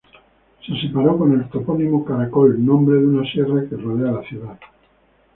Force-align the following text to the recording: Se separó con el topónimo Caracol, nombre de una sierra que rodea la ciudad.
Se 0.65 0.73
separó 0.81 1.15
con 1.15 1.31
el 1.39 1.47
topónimo 1.51 2.03
Caracol, 2.03 2.65
nombre 2.65 2.99
de 2.99 3.05
una 3.05 3.31
sierra 3.31 3.63
que 3.69 3.77
rodea 3.77 4.11
la 4.11 4.23
ciudad. 4.23 4.57